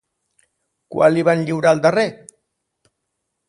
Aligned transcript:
Quan 0.95 1.13
li 1.17 1.25
van 1.29 1.43
lliurar 1.49 1.77
el 1.77 1.85
darrer? 1.87 2.09